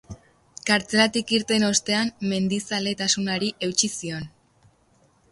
[0.67, 4.25] Kartzelatik irten ostean mendizaletasunari eutsi zion.